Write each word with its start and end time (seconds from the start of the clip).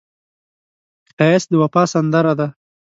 ښایست 1.17 1.47
د 1.51 1.53
وفا 1.61 1.83
سندره 1.93 2.33
ده 2.39 2.47